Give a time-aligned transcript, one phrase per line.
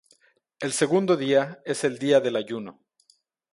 [0.59, 2.81] El segundo día es el día del ayuno.